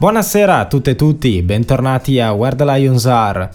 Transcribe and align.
Buonasera 0.00 0.60
a 0.60 0.64
tutte 0.64 0.92
e 0.92 0.96
tutti, 0.96 1.42
bentornati 1.42 2.20
a 2.20 2.32
Where 2.32 2.56
the 2.56 2.64
Lions 2.64 3.04
Are. 3.04 3.50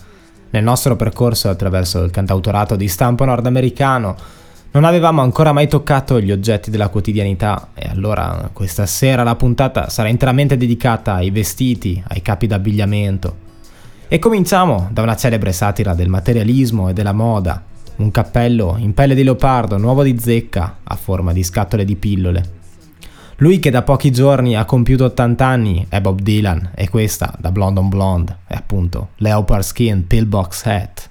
Nel 0.51 0.61
nostro 0.61 0.95
percorso 0.95 1.49
attraverso 1.49 2.03
il 2.03 2.11
cantautorato 2.11 2.75
di 2.75 2.87
stampo 2.87 3.25
nordamericano 3.25 4.15
non 4.69 4.83
avevamo 4.83 5.23
ancora 5.23 5.53
mai 5.53 5.67
toccato 5.67 6.21
gli 6.21 6.31
oggetti 6.31 6.69
della 6.69 6.89
quotidianità 6.89 7.69
e 7.73 7.89
allora 7.89 8.51
questa 8.53 8.85
sera 8.85 9.23
la 9.23 9.35
puntata 9.35 9.89
sarà 9.89 10.07
interamente 10.07 10.55
dedicata 10.55 11.15
ai 11.15 11.31
vestiti, 11.31 11.99
ai 12.09 12.21
capi 12.21 12.45
d'abbigliamento. 12.45 13.37
E 14.07 14.19
cominciamo 14.19 14.89
da 14.91 15.01
una 15.01 15.15
celebre 15.15 15.51
satira 15.51 15.95
del 15.95 16.09
materialismo 16.09 16.89
e 16.89 16.93
della 16.93 17.11
moda, 17.11 17.59
un 17.95 18.11
cappello 18.11 18.75
in 18.77 18.93
pelle 18.93 19.15
di 19.15 19.23
leopardo 19.23 19.79
nuovo 19.79 20.03
di 20.03 20.15
zecca 20.19 20.77
a 20.83 20.95
forma 20.95 21.33
di 21.33 21.41
scatole 21.41 21.83
di 21.83 21.95
pillole. 21.95 22.64
Lui 23.37 23.59
che 23.59 23.69
da 23.69 23.81
pochi 23.81 24.11
giorni 24.11 24.55
ha 24.55 24.63
compiuto 24.63 25.05
80 25.05 25.45
anni 25.45 25.85
è 25.89 25.99
Bob 25.99 26.21
Dylan 26.21 26.71
e 26.73 26.87
questa 26.87 27.35
da 27.37 27.51
Blonde 27.51 27.81
on 27.81 27.89
Blonde 27.89 28.37
è 28.47 28.55
appunto 28.55 29.09
Leopard 29.17 29.63
Skin 29.63 30.07
Pillbox 30.07 30.65
Hat. 30.65 31.09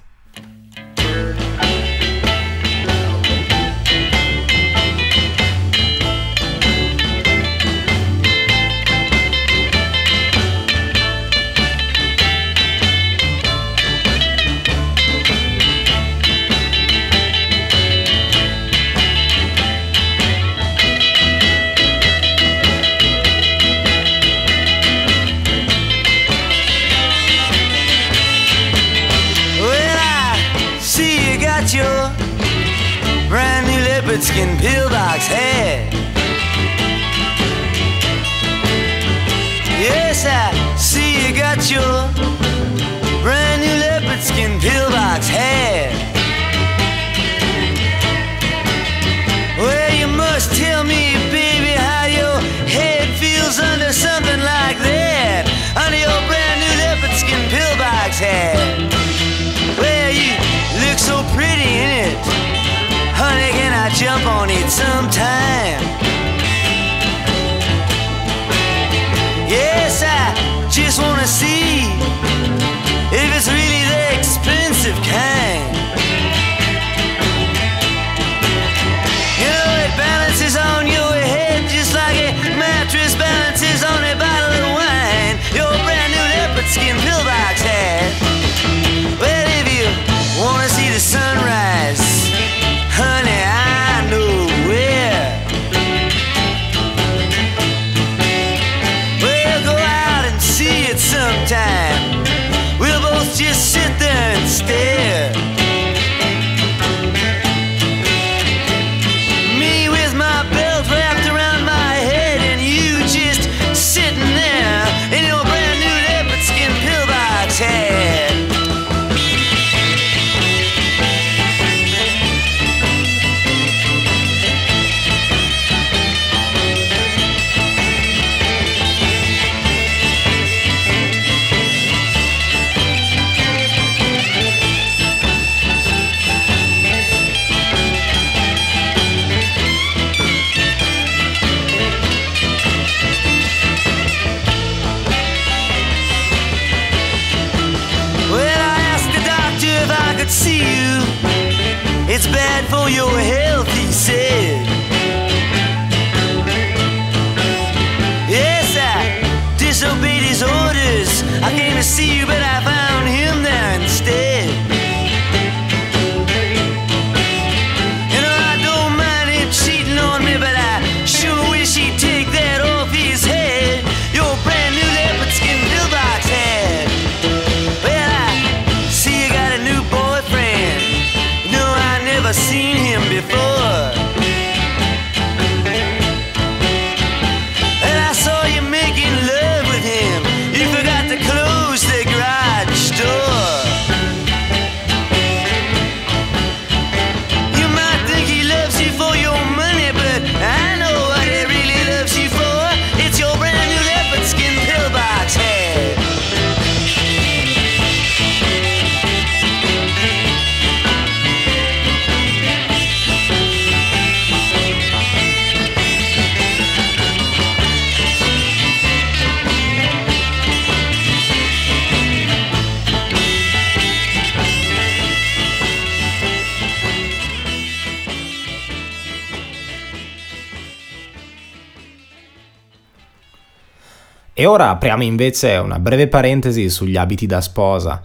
E 234.45 234.47
ora 234.47 234.69
apriamo 234.69 235.01
invece 235.01 235.55
una 235.55 235.79
breve 235.79 236.07
parentesi 236.07 236.69
sugli 236.69 236.97
abiti 236.97 237.25
da 237.25 237.41
sposa. 237.41 237.99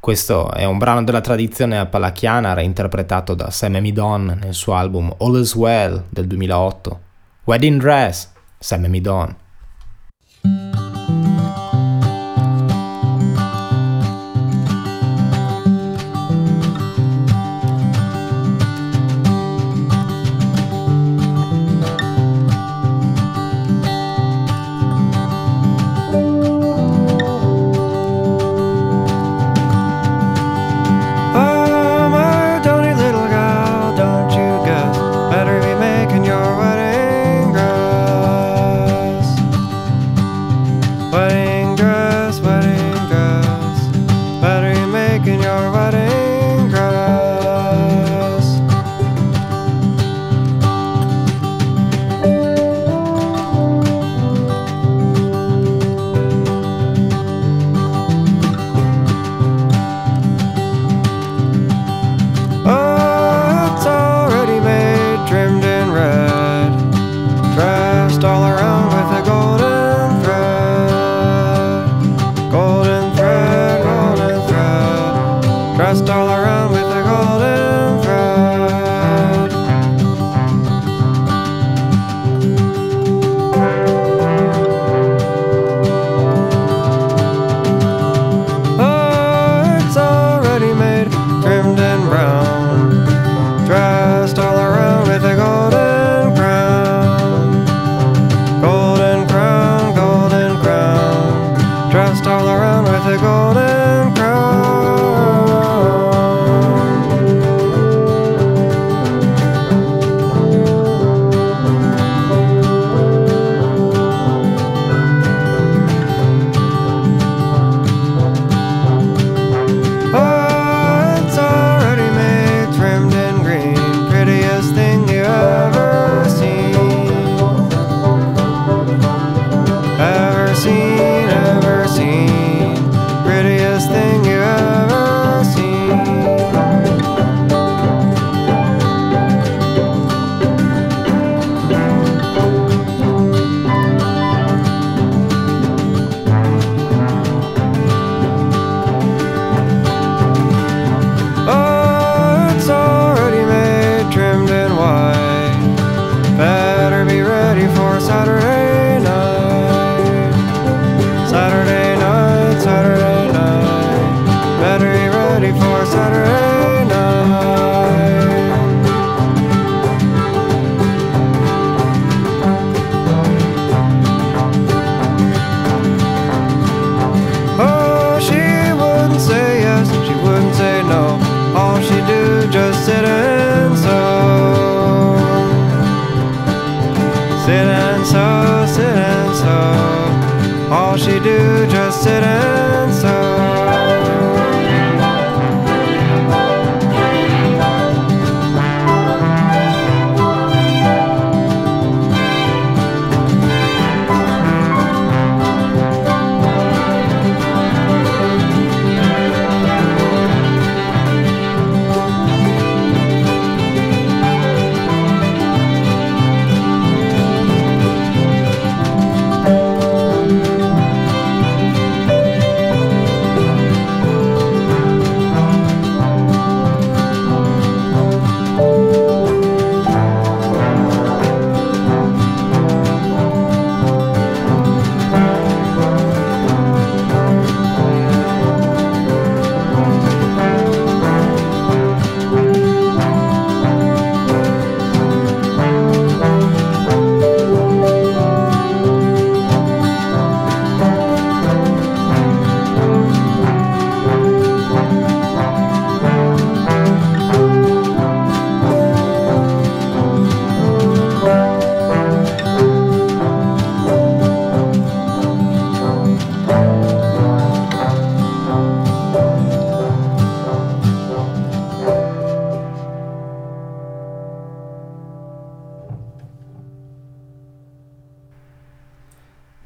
Questo 0.00 0.50
è 0.50 0.64
un 0.64 0.78
brano 0.78 1.04
della 1.04 1.20
tradizione 1.20 1.78
appalachiana 1.78 2.54
reinterpretato 2.54 3.34
da 3.34 3.50
Sam 3.50 3.76
Midon 3.76 4.38
nel 4.40 4.54
suo 4.54 4.72
album 4.72 5.14
All 5.18 5.38
Is 5.38 5.54
Well 5.54 6.04
del 6.08 6.26
2008. 6.28 7.00
Wedding 7.44 7.78
Dress, 7.78 8.30
Sam 8.58 8.86
Midon. 8.86 9.36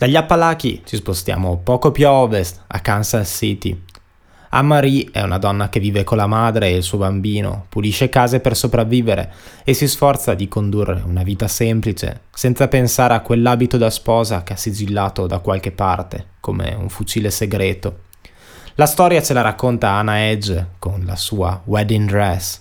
Dagli 0.06 0.14
Appalachi 0.14 0.82
ci 0.84 0.94
spostiamo 0.94 1.58
poco 1.64 1.90
più 1.90 2.06
a 2.06 2.12
ovest, 2.12 2.62
a 2.68 2.78
Kansas 2.78 3.28
City. 3.28 3.82
Anne-Marie 4.50 5.08
è 5.10 5.20
una 5.20 5.38
donna 5.38 5.68
che 5.68 5.80
vive 5.80 6.04
con 6.04 6.16
la 6.16 6.28
madre 6.28 6.68
e 6.68 6.76
il 6.76 6.84
suo 6.84 6.98
bambino, 6.98 7.66
pulisce 7.68 8.08
case 8.08 8.38
per 8.38 8.54
sopravvivere 8.54 9.32
e 9.64 9.74
si 9.74 9.88
sforza 9.88 10.34
di 10.34 10.46
condurre 10.46 11.02
una 11.04 11.24
vita 11.24 11.48
semplice, 11.48 12.20
senza 12.32 12.68
pensare 12.68 13.14
a 13.14 13.20
quell'abito 13.20 13.78
da 13.78 13.90
sposa 13.90 14.44
che 14.44 14.52
ha 14.52 14.56
sigillato 14.56 15.26
da 15.26 15.40
qualche 15.40 15.72
parte, 15.72 16.34
come 16.38 16.72
un 16.78 16.88
fucile 16.88 17.32
segreto. 17.32 18.02
La 18.76 18.86
storia 18.86 19.20
ce 19.20 19.32
la 19.32 19.40
racconta 19.40 19.90
Anna 19.90 20.28
Edge 20.28 20.68
con 20.78 21.02
la 21.04 21.16
sua 21.16 21.62
wedding 21.64 22.08
dress, 22.08 22.60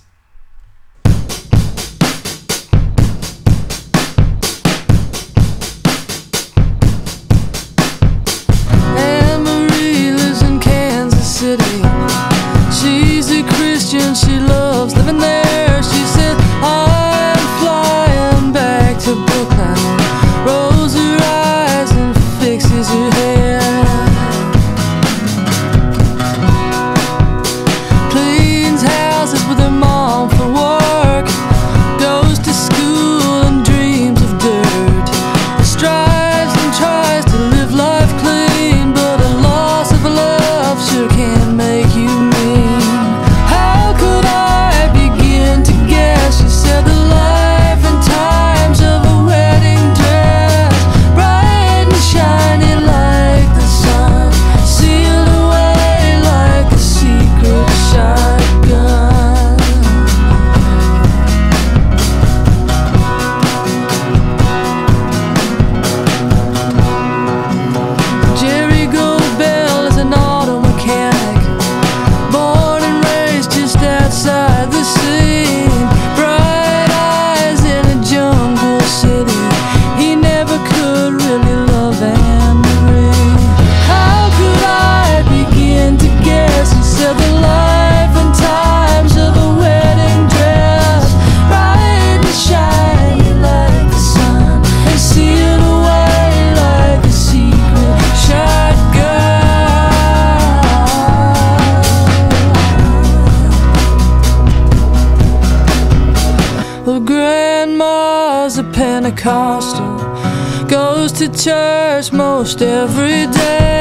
Pentecostal, 109.06 109.98
goes 110.66 111.12
to 111.12 111.28
church 111.28 112.10
most 112.10 112.60
every 112.60 113.28
day. 113.32 113.75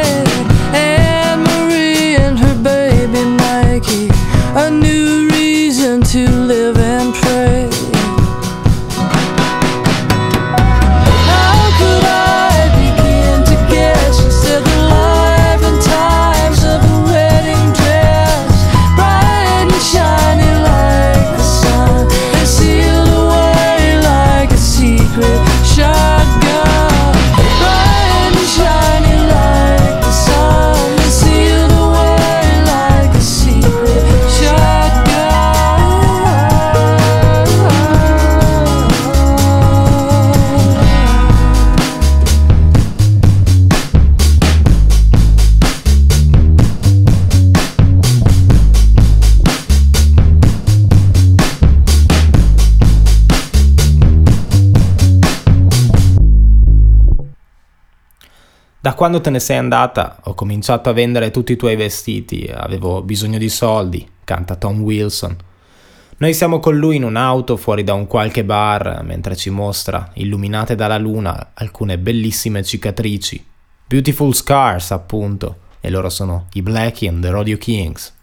Quando 58.95 59.21
te 59.21 59.29
ne 59.29 59.39
sei 59.39 59.57
andata 59.57 60.17
ho 60.23 60.33
cominciato 60.33 60.89
a 60.89 60.93
vendere 60.93 61.29
tutti 61.29 61.51
i 61.51 61.55
tuoi 61.55 61.75
vestiti, 61.75 62.49
avevo 62.51 63.03
bisogno 63.03 63.37
di 63.37 63.49
soldi, 63.49 64.07
canta 64.23 64.55
Tom 64.55 64.81
Wilson. 64.81 65.37
Noi 66.17 66.33
siamo 66.33 66.59
con 66.59 66.77
lui 66.77 66.95
in 66.95 67.03
un'auto 67.03 67.57
fuori 67.57 67.83
da 67.83 67.93
un 67.93 68.07
qualche 68.07 68.43
bar 68.43 69.03
mentre 69.03 69.35
ci 69.35 69.49
mostra, 69.49 70.11
illuminate 70.13 70.73
dalla 70.75 70.97
luna, 70.97 71.51
alcune 71.53 71.97
bellissime 71.97 72.63
cicatrici. 72.63 73.45
Beautiful 73.85 74.33
scars, 74.33 74.91
appunto, 74.91 75.57
e 75.79 75.89
loro 75.89 76.09
sono 76.09 76.47
i 76.53 76.61
Blackie 76.61 77.09
and 77.09 77.21
the 77.21 77.29
Rodeo 77.29 77.57
Kings. 77.57 78.13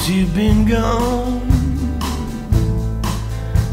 Since 0.00 0.16
you've 0.16 0.34
been 0.34 0.64
gone, 0.64 1.42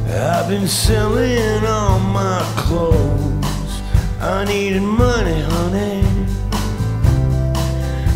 I've 0.09 0.49
been 0.49 0.67
selling 0.67 1.65
all 1.65 1.99
my 1.99 2.43
clothes. 2.57 3.81
I 4.19 4.43
needed 4.45 4.81
money, 4.81 5.39
honey. 5.39 6.03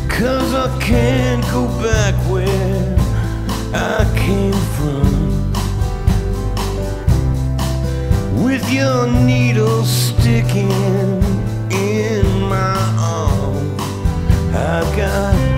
Cause 0.10 0.54
I 0.54 0.78
can't 0.82 1.42
go 1.52 1.68
back 1.82 2.14
where 2.30 2.98
I 3.74 4.04
came 4.18 4.60
from. 4.76 5.54
With 8.44 8.70
your 8.74 9.08
needle 9.08 9.86
sticking 9.86 10.70
in 11.72 12.26
my 12.50 12.76
arm, 13.00 13.72
I've 14.54 14.98
got 14.98 15.51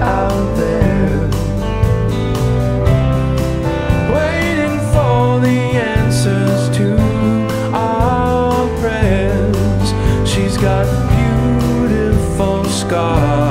out 0.00 0.56
there, 0.56 1.28
waiting 4.14 4.78
for 4.92 5.40
the 5.40 5.58
answers 5.74 6.76
to 6.76 6.96
our 7.74 8.68
prayers. 8.78 10.28
She's 10.30 10.56
got 10.56 10.86
beautiful 11.08 12.64
scars. 12.66 13.47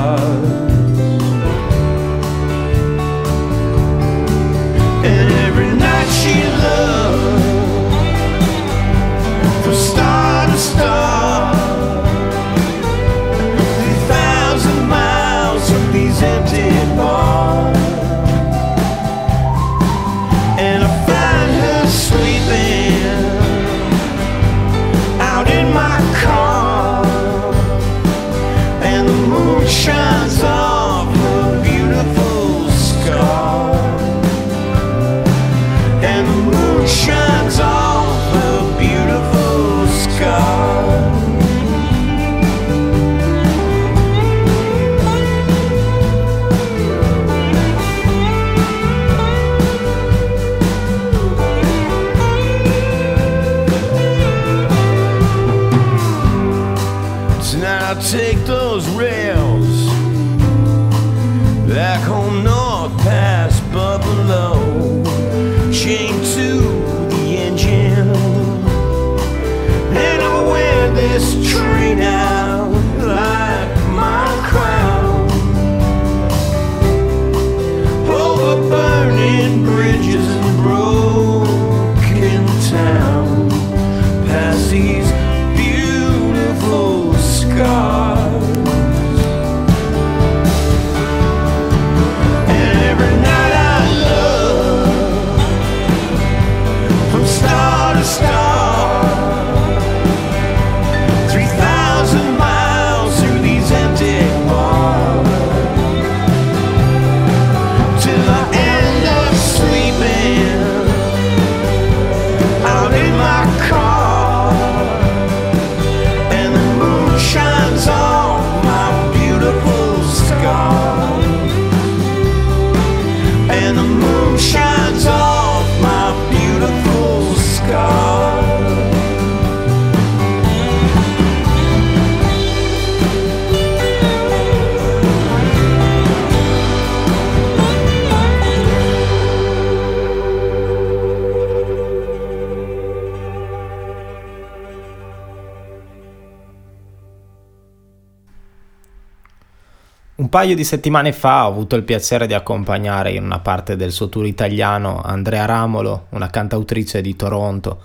Un 150.28 150.34
paio 150.34 150.54
di 150.54 150.64
settimane 150.64 151.14
fa 151.14 151.46
ho 151.46 151.48
avuto 151.48 151.74
il 151.74 151.84
piacere 151.84 152.26
di 152.26 152.34
accompagnare 152.34 153.12
in 153.12 153.24
una 153.24 153.38
parte 153.38 153.76
del 153.76 153.92
suo 153.92 154.10
tour 154.10 154.26
italiano 154.26 155.00
Andrea 155.00 155.46
Ramolo, 155.46 156.08
una 156.10 156.28
cantautrice 156.28 157.00
di 157.00 157.16
Toronto. 157.16 157.80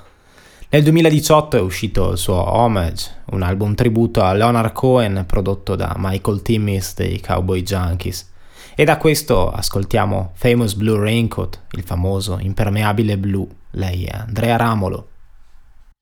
Nel 0.67 0.83
2018 0.83 1.55
è 1.55 1.61
uscito 1.61 2.11
il 2.11 2.17
suo 2.17 2.35
Homage, 2.35 3.21
un 3.27 3.43
album 3.43 3.75
tributo 3.75 4.23
a 4.23 4.33
Leonard 4.33 4.73
Cohen 4.73 5.23
prodotto 5.25 5.75
da 5.75 5.95
Michael 5.97 6.41
Timmis 6.41 6.95
dei 6.95 7.21
Cowboy 7.21 7.63
Junkies. 7.63 8.29
E 8.75 8.83
da 8.83 8.97
questo 8.97 9.49
ascoltiamo 9.49 10.31
Famous 10.33 10.73
Blue 10.73 10.99
Raincoat, 10.99 11.61
il 11.71 11.83
famoso 11.83 12.39
impermeabile 12.41 13.17
blu. 13.17 13.49
Lei 13.71 14.03
è 14.03 14.17
Andrea 14.17 14.57
Ramolo. 14.57 15.07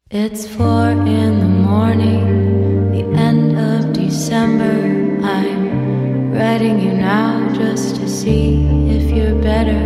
It's 0.10 0.47
four 0.47 0.89
in 0.89 1.38
the 1.38 1.45
morning, 1.45 2.89
the 2.89 3.06
end 3.15 3.56
of 3.56 3.91
December. 3.91 4.90
Writing 6.62 6.80
you 6.80 6.93
now 6.93 7.52
just 7.56 7.95
to 7.95 8.08
see 8.08 8.67
if 8.88 9.10
you're 9.10 9.41
better. 9.41 9.82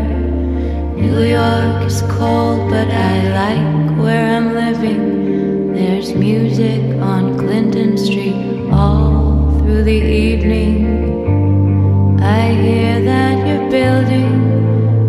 New 0.98 1.24
York 1.24 1.86
is 1.86 2.02
cold, 2.02 2.70
but 2.70 2.90
I 2.90 3.14
like 3.40 3.98
where 3.98 4.36
I'm 4.36 4.54
living. 4.54 5.74
There's 5.74 6.14
music 6.14 6.82
on 7.02 7.40
Clinton 7.40 7.98
Street 7.98 8.70
all 8.74 9.58
through 9.60 9.84
the 9.84 10.02
evening. 10.28 12.20
I 12.22 12.54
hear 12.54 13.02
that 13.06 13.48
you're 13.48 13.70
building 13.72 14.34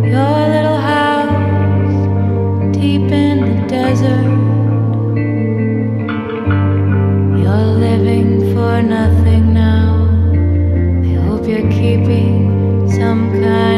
your 0.05 0.39
little 0.55 0.81
house 0.93 1.97
deep 2.77 3.11
in 3.11 3.41
the 3.41 3.67
desert. 3.67 4.31
You're 7.41 7.71
living 7.87 8.55
for 8.55 8.83
nothing 8.83 9.06
you're 12.09 12.89
some 12.91 13.31
kind 13.33 13.76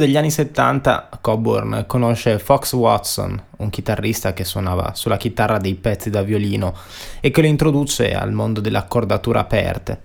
degli 0.00 0.16
anni 0.16 0.30
70 0.30 1.08
Coburn 1.20 1.84
conosce 1.86 2.38
Fox 2.38 2.72
Watson, 2.72 3.40
un 3.58 3.70
chitarrista 3.70 4.32
che 4.32 4.44
suonava 4.44 4.92
sulla 4.94 5.16
chitarra 5.16 5.58
dei 5.58 5.74
pezzi 5.74 6.10
da 6.10 6.22
violino 6.22 6.74
e 7.20 7.30
che 7.30 7.40
lo 7.40 7.46
introduce 7.46 8.14
al 8.14 8.32
mondo 8.32 8.60
delle 8.60 8.78
accordature 8.78 9.38
aperte. 9.38 10.00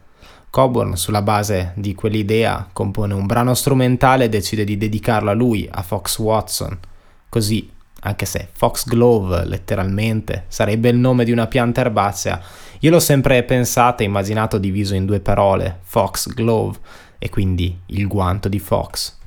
Coburn, 0.50 0.96
sulla 0.96 1.22
base 1.22 1.72
di 1.76 1.96
quell'idea, 1.96 2.70
compone 2.72 3.14
un 3.14 3.26
brano 3.26 3.54
strumentale 3.54 4.26
e 4.26 4.30
decide 4.30 4.64
di 4.64 4.78
dedicarlo 4.78 5.30
a 5.30 5.34
lui, 5.34 5.68
a 5.70 5.82
Fox 5.82 6.18
Watson. 6.20 6.78
Così, 7.28 7.70
anche 8.02 8.26
se 8.26 8.48
Foxglove 8.52 9.46
letteralmente 9.46 10.46
sarebbe 10.48 10.90
il 10.90 10.98
nome 10.98 11.26
di 11.26 11.32
una 11.32 11.48
pianta 11.48 11.82
erbacea, 11.82 12.42
io 12.80 12.92
l'ho 12.92 13.00
sempre 13.00 13.44
pensata 13.44 14.04
e 14.04 14.06
immaginato 14.06 14.58
diviso 14.58 14.94
in 14.94 15.06
due 15.06 15.20
parole, 15.20 15.80
Foxglove, 15.82 16.78
e 17.18 17.30
quindi 17.30 17.78
il 17.88 18.08
guanto 18.08 18.48
di 18.48 18.60
Fox. 18.60 19.24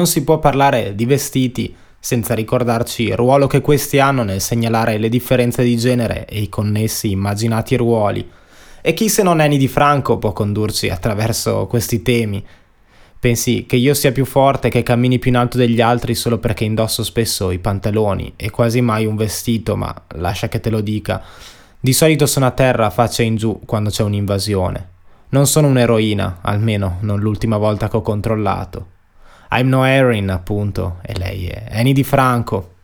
Non 0.00 0.08
si 0.08 0.24
può 0.24 0.38
parlare 0.38 0.94
di 0.94 1.04
vestiti 1.04 1.76
senza 1.98 2.32
ricordarci 2.34 3.02
il 3.02 3.16
ruolo 3.16 3.46
che 3.46 3.60
questi 3.60 3.98
hanno 3.98 4.22
nel 4.22 4.40
segnalare 4.40 4.96
le 4.96 5.10
differenze 5.10 5.62
di 5.62 5.76
genere 5.76 6.24
e 6.24 6.40
i 6.40 6.48
connessi 6.48 7.10
immaginati 7.10 7.76
ruoli. 7.76 8.26
E 8.80 8.94
chi 8.94 9.10
se 9.10 9.22
non 9.22 9.42
Eni 9.42 9.58
di 9.58 9.68
Franco 9.68 10.16
può 10.16 10.32
condurci 10.32 10.88
attraverso 10.88 11.66
questi 11.66 12.00
temi? 12.00 12.42
Pensi 13.18 13.66
che 13.66 13.76
io 13.76 13.92
sia 13.92 14.10
più 14.10 14.24
forte, 14.24 14.70
che 14.70 14.82
cammini 14.82 15.18
più 15.18 15.32
in 15.32 15.36
alto 15.36 15.58
degli 15.58 15.82
altri 15.82 16.14
solo 16.14 16.38
perché 16.38 16.64
indosso 16.64 17.04
spesso 17.04 17.50
i 17.50 17.58
pantaloni 17.58 18.32
e 18.36 18.48
quasi 18.48 18.80
mai 18.80 19.04
un 19.04 19.16
vestito, 19.16 19.76
ma 19.76 19.94
lascia 20.14 20.48
che 20.48 20.60
te 20.60 20.70
lo 20.70 20.80
dica. 20.80 21.22
Di 21.78 21.92
solito 21.92 22.24
sono 22.24 22.46
a 22.46 22.52
terra 22.52 22.88
faccia 22.88 23.22
in 23.22 23.36
giù 23.36 23.60
quando 23.66 23.90
c'è 23.90 24.02
un'invasione. 24.02 24.88
Non 25.28 25.46
sono 25.46 25.66
un'eroina, 25.66 26.38
almeno 26.40 26.96
non 27.00 27.20
l'ultima 27.20 27.58
volta 27.58 27.90
che 27.90 27.98
ho 27.98 28.00
controllato. 28.00 28.86
I'm 29.52 29.68
no 29.68 29.82
Heroine, 29.82 30.30
appunto, 30.32 30.98
e 31.02 31.18
lei 31.18 31.46
è 31.46 31.66
Ani 31.72 31.92
DiFranco. 31.92 32.78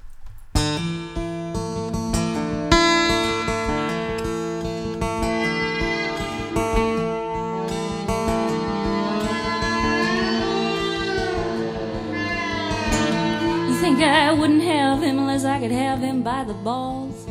By 16.24 16.42
the 16.44 16.55
balls? 16.55 17.26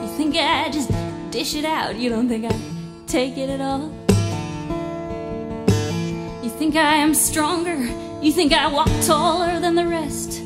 You 0.00 0.08
think 0.16 0.36
I 0.36 0.70
just 0.70 0.90
dish 1.30 1.54
it 1.54 1.66
out? 1.66 1.96
You 1.96 2.08
don't 2.08 2.28
think 2.28 2.46
I 2.46 2.56
take 3.06 3.36
it 3.36 3.50
at 3.50 3.60
all? 3.60 3.95
Think 6.58 6.74
I 6.74 6.96
am 6.96 7.12
stronger? 7.12 7.76
You 8.22 8.32
think 8.32 8.54
I 8.54 8.66
walk 8.66 8.88
taller 9.02 9.60
than 9.60 9.74
the 9.74 9.86
rest? 9.86 10.38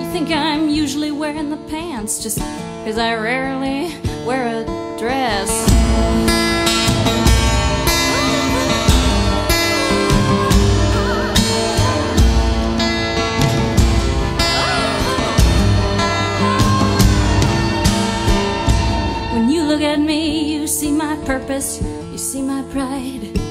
You 0.00 0.12
think 0.12 0.30
I'm 0.30 0.68
usually 0.68 1.10
wearing 1.10 1.50
the 1.50 1.56
pants 1.68 2.22
just 2.22 2.38
because 2.38 2.96
I 2.96 3.16
rarely 3.16 3.92
wear 4.24 4.46
a 4.46 4.64
dress? 4.96 5.50
When 19.32 19.50
you 19.50 19.64
look 19.64 19.80
at 19.80 19.98
me, 19.98 20.54
you 20.54 20.68
see 20.68 20.92
my 20.92 21.16
purpose, 21.26 21.82
you 22.12 22.16
see 22.16 22.42
my 22.42 22.62
pride. 22.70 23.45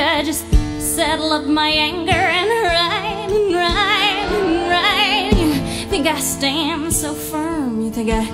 I 0.00 0.22
just 0.24 0.44
settle 0.80 1.32
up 1.32 1.46
my 1.46 1.68
anger 1.68 2.10
and 2.12 2.50
ride 2.50 3.30
and 3.30 3.54
ride 3.54 4.28
and 4.32 4.70
ride. 4.70 5.38
You 5.38 5.88
think 5.88 6.06
I 6.08 6.18
stand 6.18 6.92
so 6.92 7.14
firm, 7.14 7.80
you 7.80 7.90
think 7.90 8.10
I 8.10 8.24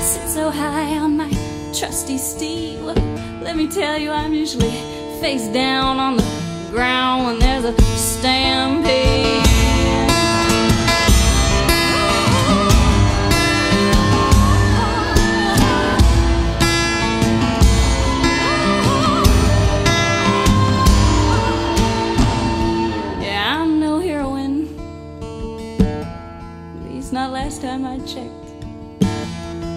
sit 0.00 0.28
so 0.28 0.50
high 0.50 0.98
on 0.98 1.16
my 1.16 1.30
trusty 1.72 2.18
steed. 2.18 2.82
Well, 2.82 2.94
let 3.42 3.56
me 3.56 3.66
tell 3.66 3.96
you, 3.98 4.10
I'm 4.10 4.34
usually 4.34 4.70
face 5.20 5.48
down 5.48 5.98
on 5.98 6.18
the 6.18 6.68
ground 6.70 7.24
when 7.26 7.38
there's 7.38 7.64
a 7.64 7.80
stampede. 7.96 9.55
Time 27.76 27.84
I 27.84 27.98
checked. 28.06 28.64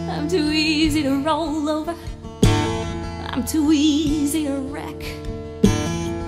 I'm 0.09 0.27
too 0.27 0.51
easy 0.51 1.03
to 1.03 1.21
roll 1.21 1.67
over. 1.67 1.95
I'm 2.43 3.43
too 3.45 3.71
easy 3.73 4.45
to 4.45 4.55
wreck. 4.71 5.01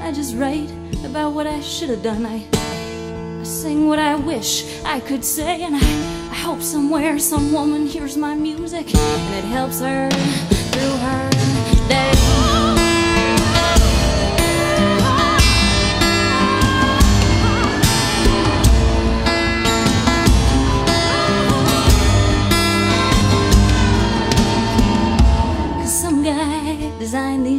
I 0.01 0.11
just 0.11 0.35
write 0.35 0.69
about 1.05 1.33
what 1.33 1.47
I 1.47 1.61
should 1.61 1.89
have 1.89 2.03
done. 2.03 2.25
I, 2.25 2.45
I 2.53 3.43
sing 3.43 3.87
what 3.87 3.99
I 3.99 4.15
wish 4.15 4.83
I 4.83 4.99
could 4.99 5.23
say, 5.23 5.63
and 5.63 5.75
I, 5.75 5.79
I 5.79 6.35
hope 6.35 6.61
somewhere 6.61 7.17
some 7.19 7.53
woman 7.53 7.85
hears 7.85 8.17
my 8.17 8.35
music 8.35 8.93
and 8.93 9.35
it 9.35 9.45
helps 9.45 9.79
her 9.79 10.09
through 10.09 10.97
her 10.97 11.60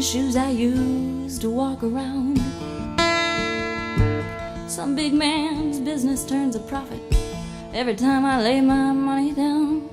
shoes 0.02 0.34
I 0.34 0.50
use 0.50 1.38
to 1.38 1.48
walk 1.48 1.84
around. 1.84 2.38
Some 4.68 4.96
big 4.96 5.14
man's 5.14 5.78
business 5.78 6.24
turns 6.24 6.56
a 6.56 6.58
profit 6.58 7.00
every 7.72 7.94
time 7.94 8.24
I 8.24 8.42
lay 8.42 8.60
my 8.60 8.90
money 8.90 9.32
down. 9.32 9.88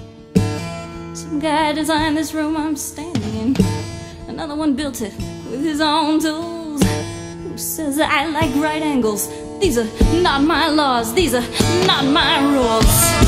Some 1.14 1.40
guy 1.40 1.74
designed 1.74 2.18
this 2.18 2.34
room 2.34 2.58
I'm 2.58 2.76
standing 2.76 3.36
in. 3.36 3.56
Another 4.28 4.56
one 4.56 4.76
built 4.76 5.02
it 5.02 5.14
with 5.52 5.64
his 5.64 5.80
own 5.80 6.20
tools. 6.20 6.82
Who 7.44 7.58
says 7.58 8.00
I 8.00 8.26
like 8.26 8.56
right 8.56 8.82
angles? 8.82 9.30
These 9.60 9.78
are 9.78 10.22
not 10.24 10.42
my 10.42 10.70
laws, 10.70 11.14
these 11.14 11.36
are 11.36 11.48
not 11.86 12.06
my 12.06 12.42
rules. 12.52 13.19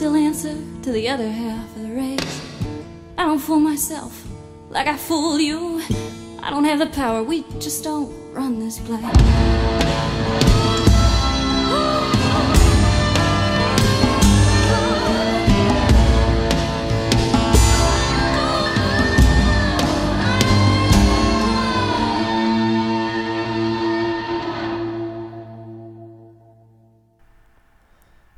Still 0.00 0.16
answer 0.16 0.56
to 0.80 0.92
the 0.92 1.06
other 1.06 1.30
half 1.30 1.76
of 1.76 1.82
the 1.82 1.90
race. 1.90 2.40
I 3.18 3.26
don't 3.26 3.38
fool 3.38 3.60
myself 3.60 4.26
like 4.70 4.86
I 4.86 4.96
fool 4.96 5.38
you. 5.38 5.82
I 6.42 6.48
don't 6.48 6.64
have 6.64 6.78
the 6.78 6.86
power, 6.86 7.22
we 7.22 7.42
just 7.58 7.84
don't 7.84 8.10
run 8.32 8.58
this 8.60 8.78
place. 8.78 10.59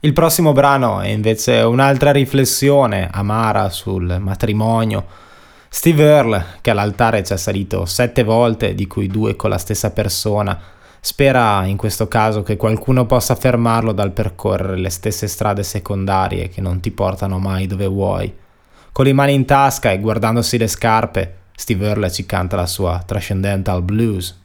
Il 0.05 0.15
prossimo 0.15 0.51
brano 0.51 1.01
è 1.01 1.07
invece 1.07 1.61
un'altra 1.61 2.11
riflessione 2.11 3.09
amara 3.13 3.71
sul 3.71 4.17
matrimonio. 4.19 5.07
Steve 5.69 6.03
Earle, 6.03 6.45
che 6.61 6.71
all'altare 6.71 7.23
ci 7.23 7.33
è 7.33 7.37
salito 7.37 7.85
sette 7.85 8.25
volte, 8.25 8.75
di 8.75 8.89
cui 8.89 9.07
due 9.07 9.37
con 9.37 9.49
la 9.49 9.59
stessa 9.59 9.93
persona, 9.93 10.59
spera 11.01 11.65
in 11.67 11.77
questo 11.77 12.09
caso 12.09 12.43
che 12.43 12.57
qualcuno 12.57 13.07
possa 13.07 13.37
fermarlo 13.37 13.93
dal 13.93 14.11
percorrere 14.11 14.77
le 14.77 14.91
stesse 14.91 15.29
strade 15.29 15.63
secondarie 15.63 16.49
che 16.49 16.61
non 16.61 16.81
ti 16.81 16.91
portano 16.91 17.39
mai 17.39 17.69
dove 17.69 17.87
vuoi. 17.87 18.35
Con 18.91 19.05
le 19.05 19.13
mani 19.13 19.35
in 19.35 19.45
tasca 19.45 19.93
e 19.93 20.01
guardandosi 20.01 20.59
le 20.59 20.67
scarpe, 20.67 21.35
Steve 21.55 21.87
Earle 21.87 22.11
ci 22.11 22.27
canta 22.27 22.57
la 22.57 22.67
sua 22.67 23.01
Transcendental 23.07 23.83
Blues. 23.83 24.37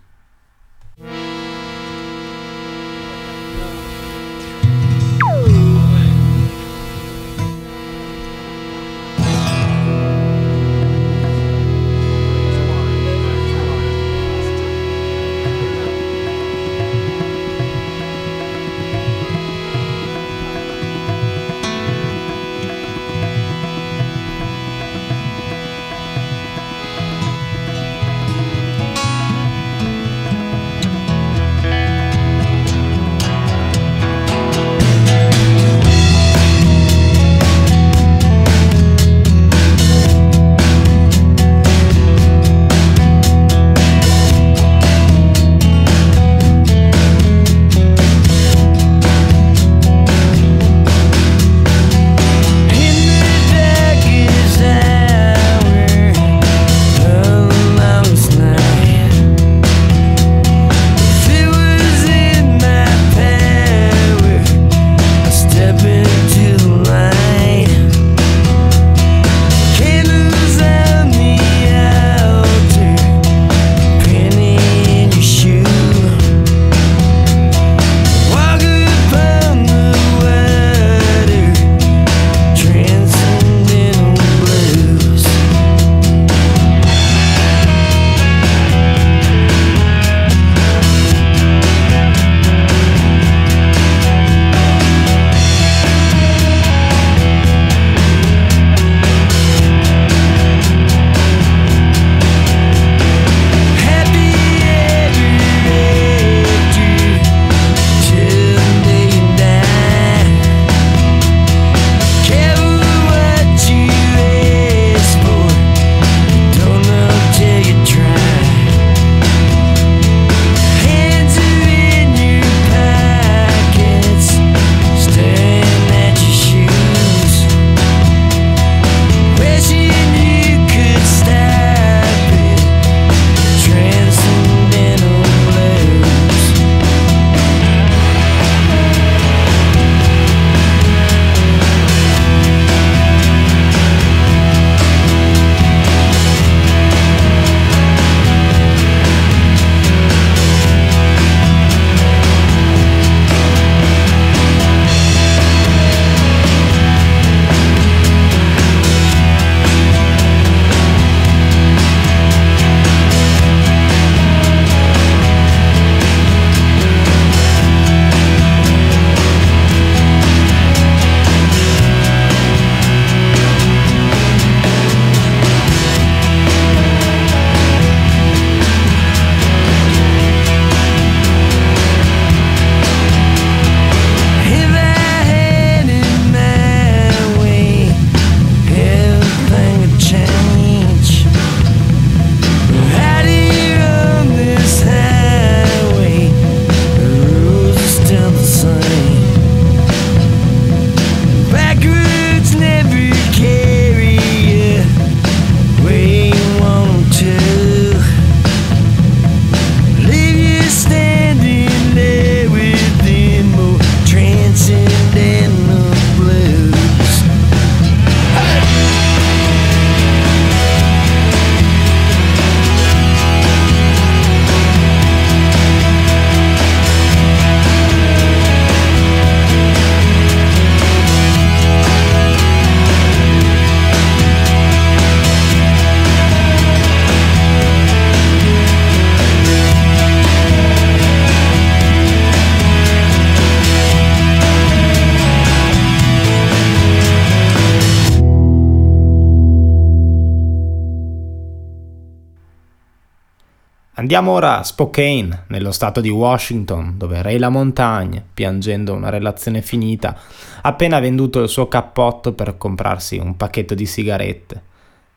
Andiamo 254.18 254.36
ora 254.36 254.58
a 254.58 254.64
Spokane, 254.64 255.44
nello 255.50 255.72
stato 255.72 256.02
di 256.02 256.10
Washington, 256.10 256.98
dove 256.98 257.22
Ray 257.22 257.38
LaMontagne, 257.38 258.26
piangendo 258.34 258.96
una 258.96 259.10
relazione 259.10 259.62
finita, 259.62 260.18
ha 260.62 260.70
appena 260.70 261.00
venduto 261.00 261.40
il 261.44 261.50
suo 261.50 261.68
cappotto 261.68 262.34
per 262.34 262.58
comprarsi 262.58 263.18
un 263.18 263.38
pacchetto 263.38 263.76
di 263.76 263.86
sigarette. 263.86 264.62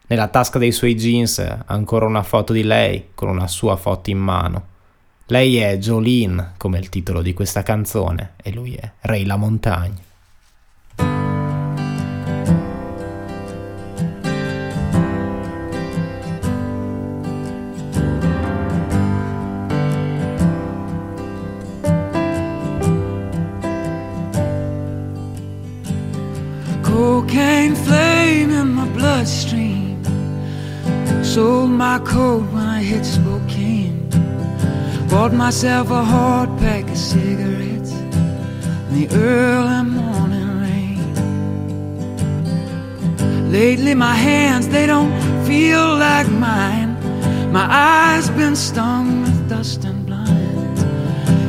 Nella 0.06 0.28
tasca 0.28 0.58
dei 0.58 0.70
suoi 0.70 0.96
jeans 0.96 1.38
ancora 1.64 2.04
una 2.04 2.22
foto 2.22 2.52
di 2.52 2.62
lei 2.62 3.12
con 3.14 3.30
una 3.30 3.48
sua 3.48 3.76
foto 3.76 4.10
in 4.10 4.18
mano. 4.18 4.66
Lei 5.28 5.56
è 5.56 5.78
Jolene, 5.78 6.52
come 6.58 6.78
il 6.78 6.90
titolo 6.90 7.22
di 7.22 7.32
questa 7.32 7.62
canzone, 7.62 8.32
e 8.42 8.52
lui 8.52 8.74
è 8.74 8.90
Ray 9.00 9.24
LaMontagne. 9.24 10.09
Sold 31.34 31.70
my 31.70 32.00
coat 32.00 32.42
when 32.50 32.66
I 32.66 32.82
hit 32.82 33.04
Spokane. 33.06 34.08
Bought 35.08 35.32
myself 35.32 35.88
a 35.90 36.02
hard 36.02 36.48
pack 36.58 36.90
of 36.90 36.96
cigarettes 36.96 37.92
in 37.92 38.92
the 38.96 39.08
early 39.14 39.82
morning 39.84 40.48
rain. 40.64 40.98
Lately, 43.52 43.94
my 43.94 44.16
hands, 44.16 44.66
they 44.70 44.86
don't 44.86 45.12
feel 45.46 45.94
like 45.98 46.28
mine. 46.30 46.96
My 47.52 47.66
eyes 47.70 48.28
been 48.30 48.56
stung 48.56 49.22
with 49.22 49.48
dust 49.48 49.84
and 49.84 50.04
blinds. 50.04 50.82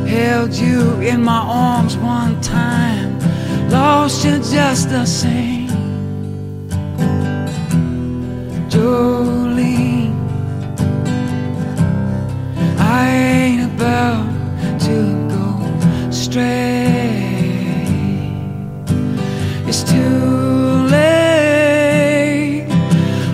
Held 0.08 0.54
you 0.54 1.02
in 1.02 1.24
my 1.24 1.42
arms 1.42 1.98
one 1.98 2.40
time, 2.42 3.20
lost 3.72 4.24
you 4.26 4.38
just 4.38 4.90
the 4.90 5.06
same. 5.06 5.61
Jolene, 8.72 10.16
I 12.80 13.10
ain't 13.10 13.64
about 13.74 14.26
to 14.88 14.98
go 15.28 15.52
stray. 16.10 17.68
It's 19.68 19.84
too 19.84 20.88
late. 20.88 22.66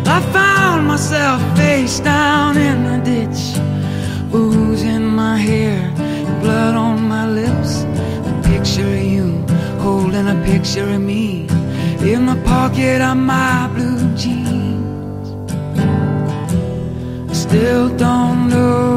I 0.07 0.19
found 0.33 0.88
myself 0.88 1.39
face 1.55 1.99
down 1.99 2.57
in 2.57 2.83
the 2.89 2.97
ditch, 3.05 3.59
ooze 4.33 4.81
in 4.81 5.05
my 5.05 5.38
hair, 5.38 5.93
blood 6.41 6.73
on 6.73 7.07
my 7.07 7.27
lips. 7.29 7.83
A 7.83 8.41
picture 8.43 8.81
of 8.81 9.03
you 9.03 9.45
holding 9.77 10.27
a 10.27 10.43
picture 10.43 10.89
of 10.89 10.99
me 10.99 11.47
in 12.01 12.25
the 12.25 12.41
pocket 12.43 13.01
of 13.03 13.17
my 13.17 13.69
blue 13.75 14.15
jeans. 14.15 14.46
Still 17.57 17.89
don't 17.97 18.49
know 18.49 18.96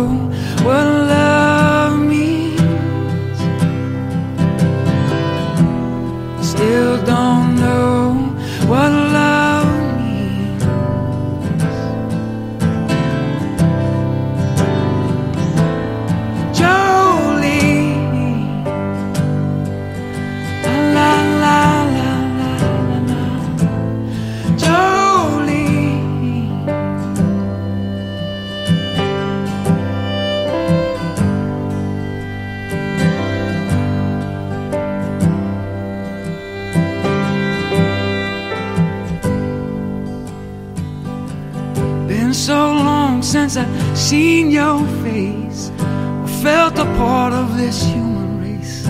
seen 44.11 44.51
your 44.51 44.85
face, 45.05 45.71
or 45.79 46.27
felt 46.43 46.77
a 46.77 46.85
part 46.99 47.33
of 47.33 47.57
this 47.57 47.81
human 47.85 48.41
race. 48.43 48.85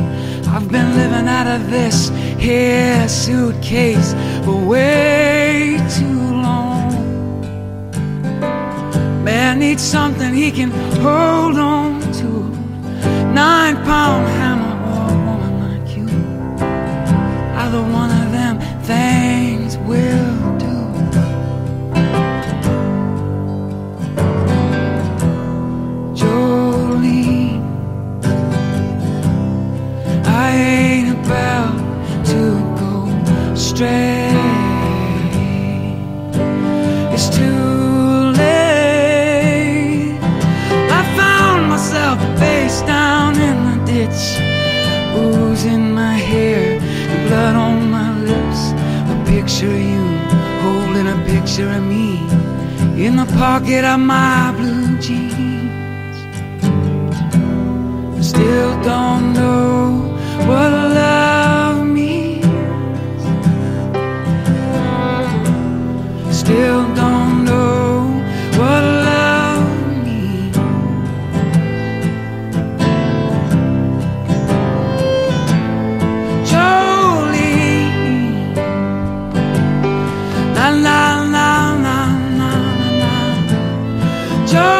I've 0.48 0.70
been 0.72 0.96
living 0.96 1.28
out 1.28 1.46
of 1.46 1.70
this 1.70 2.08
here 2.38 3.06
suitcase 3.06 4.14
for 4.46 4.56
way 4.56 5.76
too 5.98 6.22
long. 6.48 6.88
Man 9.22 9.58
needs 9.58 9.82
something 9.82 10.32
he 10.32 10.50
can 10.50 10.70
hold 11.04 11.58
on 11.58 12.00
to. 12.20 12.30
Nine 13.44 13.76
pound 13.90 14.26
hammer 14.38 14.74
or 14.94 15.04
a 15.16 15.20
woman 15.28 15.54
like 15.66 15.88
you. 15.98 16.08
Either 17.62 17.82
one 17.82 18.10
of 18.22 18.32
them 18.32 18.54
things 18.84 19.76
will 19.86 20.29
picture 51.60 51.76
of 51.76 51.84
me 51.84 52.16
in 53.04 53.16
the 53.16 53.26
pocket 53.36 53.84
of 53.84 54.00
my 54.00 54.52
Jolene. 84.50 84.79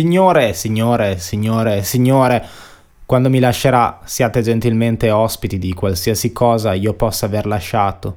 Signore, 0.00 0.54
signore, 0.54 1.18
signore, 1.18 1.82
signore, 1.82 2.42
quando 3.04 3.28
mi 3.28 3.38
lascerà 3.38 4.00
siate 4.04 4.40
gentilmente 4.40 5.10
ospiti 5.10 5.58
di 5.58 5.74
qualsiasi 5.74 6.32
cosa 6.32 6.72
io 6.72 6.94
possa 6.94 7.26
aver 7.26 7.44
lasciato. 7.44 8.16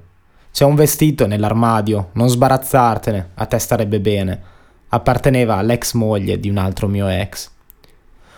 C'è 0.49 0.63
un 0.63 0.75
vestito 0.75 1.27
nell'armadio, 1.27 2.11
non 2.13 2.29
sbarazzartene, 2.29 3.31
a 3.33 3.45
te 3.47 3.59
starebbe 3.59 3.99
bene. 3.99 4.41
Apparteneva 4.87 5.57
all'ex 5.57 5.91
moglie 5.91 6.39
di 6.39 6.47
un 6.47 6.55
altro 6.55 6.87
mio 6.87 7.09
ex. 7.09 7.49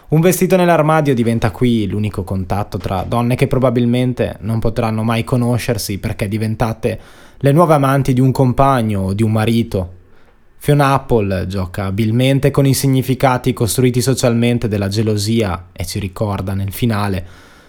Un 0.08 0.22
vestito 0.22 0.56
nell'armadio 0.56 1.14
diventa 1.14 1.52
qui 1.52 1.86
l'unico 1.86 2.24
contatto 2.24 2.80
tra 2.80 3.04
donne 3.08 3.36
che 3.36 3.46
probabilmente 3.46 4.38
non 4.40 4.58
potranno 4.58 5.04
mai 5.04 5.24
conoscersi 5.24 6.00
perché 6.00 6.28
diventate 6.28 7.00
le 7.38 7.52
nuove 7.52 7.76
amanti 7.76 8.12
di 8.12 8.22
un 8.22 8.32
compagno 8.32 9.02
o 9.02 9.14
di 9.14 9.22
un 9.22 9.32
marito. 9.32 9.95
Fiona 10.66 10.94
Apple 10.94 11.46
gioca 11.46 11.86
abilmente 11.86 12.50
con 12.50 12.66
i 12.66 12.74
significati 12.74 13.54
costruiti 13.54 14.02
socialmente 14.02 14.68
della 14.68 14.88
gelosia 14.88 15.68
e 15.72 15.86
ci 15.86 16.00
ricorda 16.00 16.56
nel 16.56 16.72
finale 16.72 17.24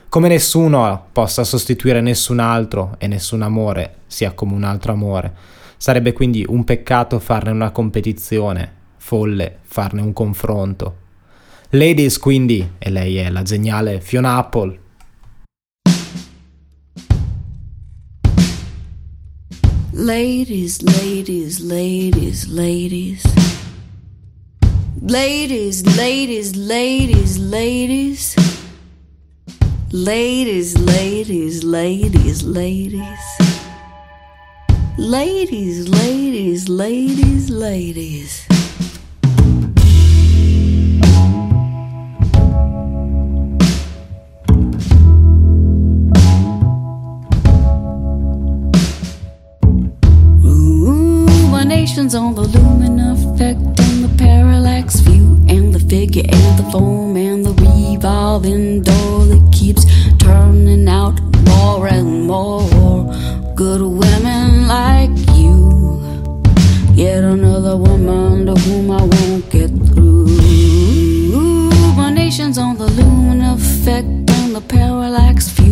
come 0.09 0.29
nessuno 0.29 1.09
possa 1.13 1.45
sostituire 1.45 2.01
nessun 2.01 2.39
altro 2.39 2.95
e 2.97 3.07
nessun 3.07 3.43
amore 3.43 3.97
sia 4.07 4.33
come 4.33 4.55
un 4.55 4.65
altro 4.65 4.93
amore. 4.93 5.31
Sarebbe 5.77 6.15
quindi 6.15 6.43
un 6.49 6.65
peccato 6.65 7.19
farne 7.19 7.51
una 7.51 7.71
competizione, 7.71 8.73
folle 8.97 9.59
farne 9.65 10.01
un 10.01 10.15
confronto. 10.15 10.97
Ladies 11.73 12.19
quindi, 12.19 12.67
e 12.79 12.89
lei 12.89 13.17
è 13.19 13.29
la 13.29 13.43
geniale 13.43 14.01
Fiona 14.01 14.39
Apple, 14.39 14.79
Ladies, 19.97 20.83
ladies, 20.83 21.59
ladies, 21.59 22.47
ladies. 22.49 23.25
Ladies, 25.01 25.97
ladies, 25.97 26.55
ladies, 26.55 27.39
ladies. 27.39 28.37
Ladies, 29.91 30.77
ladies, 30.77 31.65
ladies, 31.65 32.43
ladies. 32.43 33.25
Ladies, 34.99 35.89
ladies, 35.89 36.69
ladies, 36.69 37.49
ladies. 37.49 38.56
Ruminations 51.97 52.15
on 52.15 52.35
the 52.35 52.43
lumen 52.43 53.01
effect 53.01 53.81
and 53.81 54.05
the 54.05 54.15
parallax 54.19 55.01
view 55.01 55.43
and 55.49 55.73
the 55.73 55.81
figure 55.81 56.25
and 56.29 56.59
the 56.59 56.71
foam 56.71 57.17
and 57.17 57.43
the 57.43 57.55
revolving 57.55 58.83
door 58.83 59.25
that 59.25 59.51
keeps 59.51 59.87
turning 60.19 60.87
out 60.89 61.19
more 61.47 61.89
and 61.89 62.27
more 62.27 62.69
good 63.55 63.81
women 63.81 64.69
like 64.69 65.17
you. 65.39 66.03
Yet 66.93 67.25
another 67.25 67.79
woman 67.79 68.45
to 68.45 68.55
whom 68.57 68.91
I 68.91 69.03
won't 69.03 69.49
get 69.49 69.71
through. 69.71 70.27
Ruminations 71.97 72.59
on 72.59 72.77
the 72.77 72.89
lumen 72.89 73.41
effect 73.41 74.05
and 74.05 74.55
the 74.55 74.61
parallax 74.61 75.49
view 75.49 75.66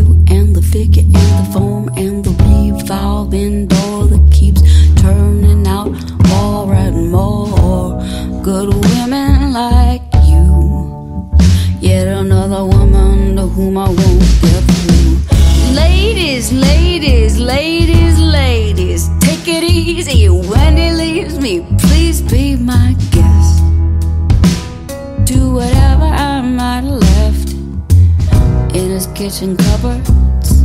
cupboards, 29.35 30.63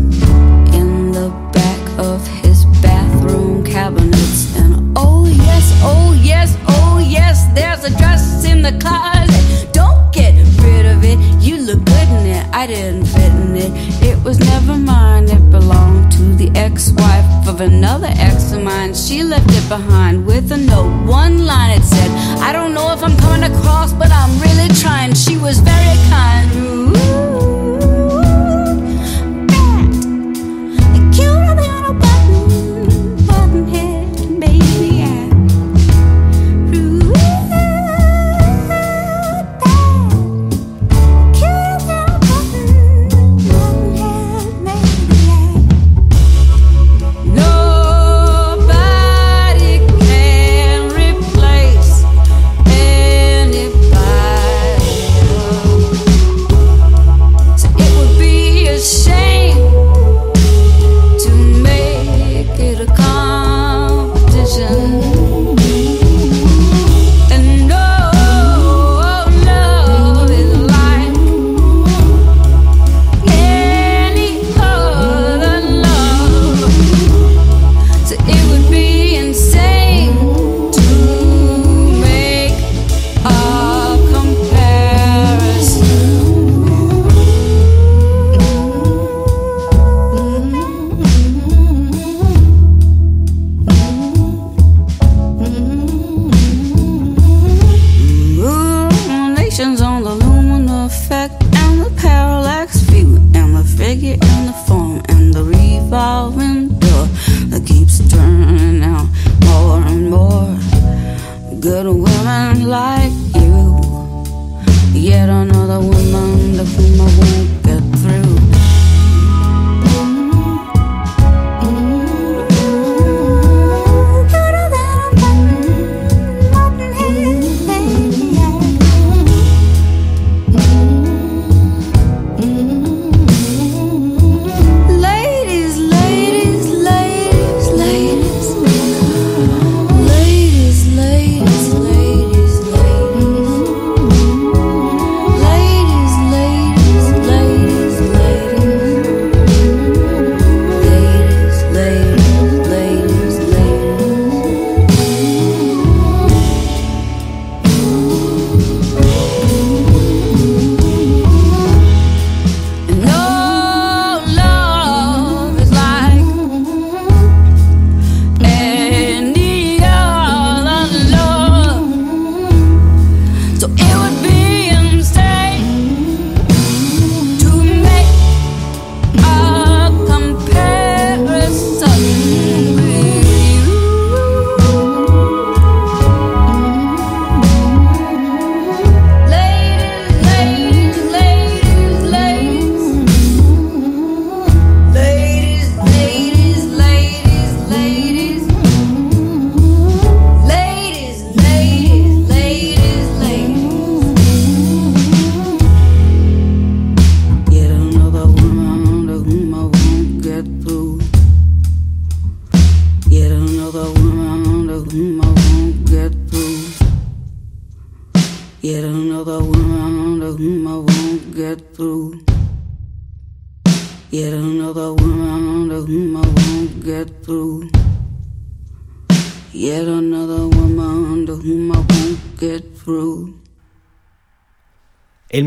in 0.77 1.11
the 1.11 1.29
back 1.51 1.99
of 1.99 2.25
his 2.43 2.65
bathroom 2.83 3.63
cabinets, 3.63 4.55
and 4.55 4.95
oh 4.95 5.25
yes, 5.25 5.73
oh 5.81 6.13
yes, 6.21 6.55
oh 6.67 7.03
yes, 7.03 7.47
there's 7.55 7.83
a 7.83 7.97
dress 7.97 8.45
in 8.45 8.61
the 8.61 8.71
closet. 8.79 9.73
Don't 9.73 10.13
get 10.13 10.35
rid 10.61 10.85
of 10.85 11.03
it. 11.03 11.17
You 11.41 11.57
look 11.57 11.83
good 11.83 12.09
in 12.09 12.27
it. 12.27 12.45
I 12.53 12.67
didn't 12.67 13.05
fit 13.05 13.31
in 13.31 13.57
it. 13.57 13.71
It 14.03 14.23
was 14.23 14.37
never 14.37 14.77
mine. 14.77 15.27
It 15.29 15.49
belonged 15.49 16.11
to 16.11 16.35
the 16.35 16.51
ex-wife 16.55 17.47
of 17.47 17.61
another 17.61 18.11
ex 18.17 18.51
of 18.51 18.61
mine. 18.61 18.93
She 18.93 19.23
left 19.23 19.49
it 19.49 19.67
behind 19.67 20.27
with 20.27 20.51
a 20.51 20.57
note. 20.57 21.07
One 21.07 21.47
line 21.47 21.71
it 21.71 21.83
said, 21.83 22.11
"I 22.39 22.53
don't 22.53 22.75
know 22.75 22.93
if 22.93 23.03
I'm 23.03 23.17
coming 23.17 23.51
across, 23.51 23.93
but 23.93 24.11
I'm 24.11 24.39
really 24.39 24.69
trying." 24.75 25.15
She 25.15 25.37
was 25.37 25.57
very 25.59 25.97
kind. 26.11 26.88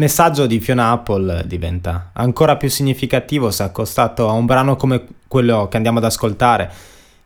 Messaggio 0.03 0.47
di 0.47 0.59
Fiona 0.59 0.91
Apple 0.91 1.45
diventa 1.47 2.11
ancora 2.15 2.57
più 2.57 2.69
significativo 2.69 3.53
se 3.53 3.63
accostato 3.63 4.29
a 4.29 4.33
un 4.33 4.47
brano 4.47 4.75
come 4.75 5.07
quello 5.29 5.69
che 5.69 5.77
andiamo 5.77 5.99
ad 5.99 6.05
ascoltare, 6.05 6.73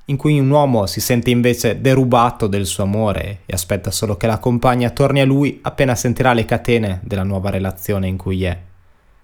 in 0.05 0.19
cui 0.19 0.39
un 0.39 0.51
uomo 0.51 0.85
si 0.85 1.01
sente 1.01 1.31
invece 1.31 1.81
derubato 1.81 2.47
del 2.47 2.67
suo 2.67 2.83
amore 2.85 3.41
e 3.47 3.55
aspetta 3.55 3.91
solo 3.91 4.19
che 4.19 4.27
la 4.27 4.39
compagna 4.39 4.91
torni 4.91 5.23
a 5.23 5.25
lui 5.25 5.59
appena 5.63 5.95
sentirà 5.95 6.35
le 6.35 6.45
catene 6.45 7.01
della 7.03 7.23
nuova 7.23 7.49
relazione 7.49 8.09
in 8.09 8.19
cui 8.19 8.45
è. 8.45 8.61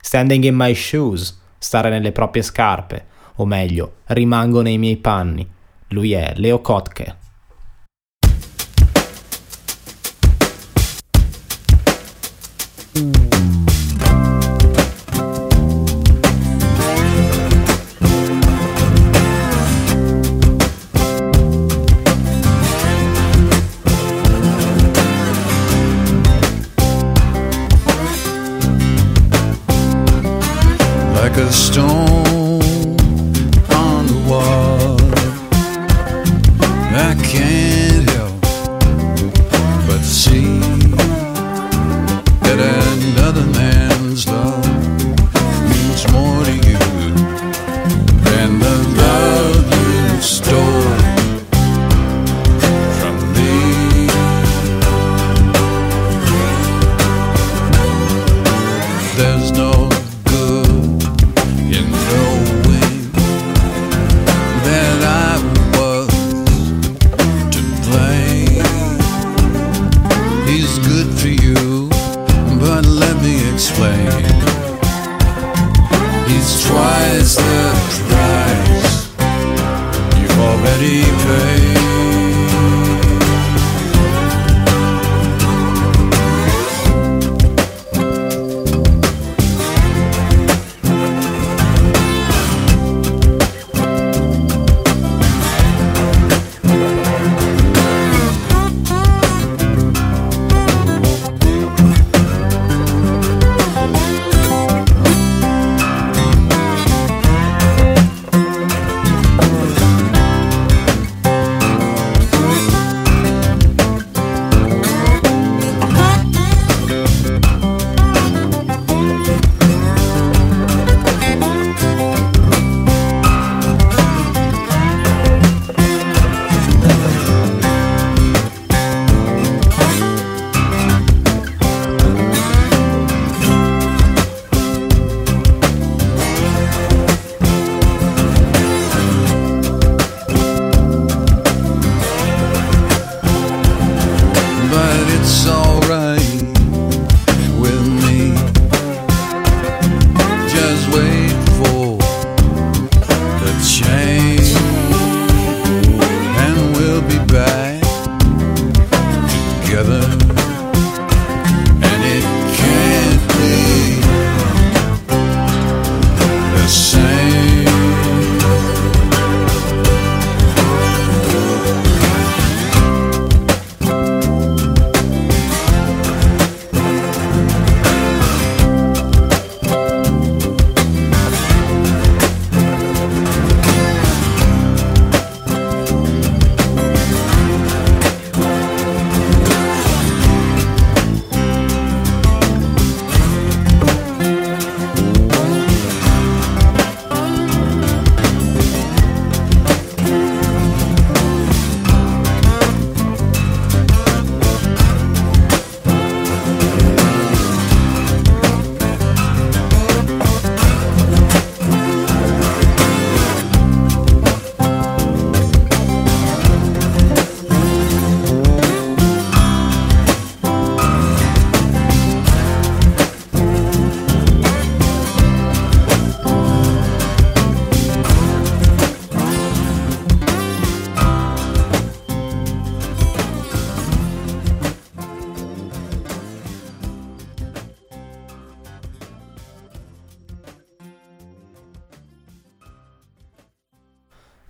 Standing 0.00 0.44
in 0.44 0.55
my 0.57 0.74
shoes, 0.74 1.38
stare 1.59 1.90
nelle 1.90 2.11
proprie 2.11 2.42
scarpe, 2.42 3.05
o 3.34 3.44
meglio, 3.44 3.96
rimango 4.07 4.62
nei 4.62 4.78
miei 4.78 4.96
panni. 4.96 5.46
Lui 5.88 6.12
è 6.12 6.32
Leo 6.36 6.62
Kotke. 6.62 7.21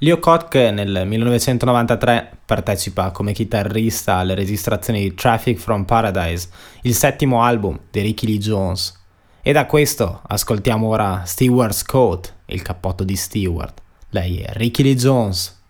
Leo 0.03 0.19
Koch 0.19 0.53
nel 0.55 1.07
1993 1.07 2.39
partecipa 2.45 3.13
come 3.13 3.33
chitarrista 3.33 4.17
alle 4.17 4.35
registrazioni 4.35 5.01
di 5.01 5.15
Traffic 5.15 5.61
from 5.61 5.85
Paradise, 5.85 6.49
il 6.83 6.93
settimo 6.93 7.45
album 7.45 7.79
di 7.89 8.01
Ricky 8.01 8.27
Lee 8.27 8.39
Jones. 8.39 9.01
E 9.41 9.53
da 9.53 9.65
questo 9.65 10.23
ascoltiamo 10.27 10.89
ora 10.89 11.23
Steward's 11.25 11.85
Coat, 11.85 12.35
il 12.47 12.63
cappotto 12.63 13.05
di 13.05 13.15
Stewart. 13.15 13.81
Lei 14.09 14.39
è 14.39 14.53
Ricky 14.55 14.83
Lee 14.83 14.97
Jones. 14.97 15.62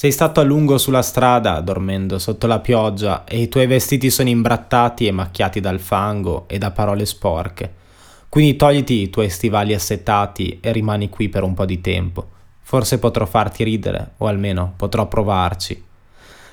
Sei 0.00 0.12
stato 0.12 0.40
a 0.40 0.44
lungo 0.44 0.78
sulla 0.78 1.02
strada, 1.02 1.60
dormendo 1.60 2.18
sotto 2.18 2.46
la 2.46 2.60
pioggia, 2.60 3.24
e 3.24 3.38
i 3.38 3.48
tuoi 3.50 3.66
vestiti 3.66 4.08
sono 4.08 4.30
imbrattati 4.30 5.06
e 5.06 5.10
macchiati 5.10 5.60
dal 5.60 5.78
fango 5.78 6.48
e 6.48 6.56
da 6.56 6.70
parole 6.70 7.04
sporche. 7.04 7.70
Quindi 8.30 8.56
togliti 8.56 8.94
i 8.94 9.10
tuoi 9.10 9.28
stivali 9.28 9.74
assetati 9.74 10.58
e 10.62 10.72
rimani 10.72 11.10
qui 11.10 11.28
per 11.28 11.42
un 11.42 11.52
po' 11.52 11.66
di 11.66 11.82
tempo. 11.82 12.26
Forse 12.62 12.98
potrò 12.98 13.26
farti 13.26 13.62
ridere, 13.62 14.12
o 14.16 14.26
almeno 14.26 14.72
potrò 14.74 15.06
provarci. 15.06 15.84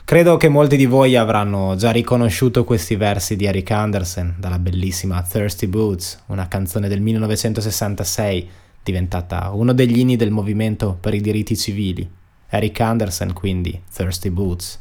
Credo 0.04 0.36
che 0.36 0.50
molti 0.50 0.76
di 0.76 0.86
voi 0.86 1.16
avranno 1.16 1.78
già 1.78 1.92
riconosciuto 1.92 2.66
questi 2.66 2.98
versi 2.98 3.38
di 3.38 3.46
Eric 3.46 3.72
Anderson 3.72 4.36
dalla 4.38 4.60
bellissima 4.60 5.22
Thirsty 5.22 5.68
Boots, 5.68 6.24
una 6.26 6.50
canzone 6.50 6.90
del 6.90 7.00
1966 7.00 8.50
diventata 8.84 9.52
uno 9.54 9.72
degli 9.72 10.00
inni 10.00 10.18
del 10.18 10.32
movimento 10.32 10.98
per 11.00 11.14
i 11.14 11.22
diritti 11.22 11.56
civili. 11.56 12.17
Eric 12.50 12.80
Andersen, 12.80 13.34
quindi 13.34 13.82
Thirsty 13.92 14.30
Boots. 14.30 14.80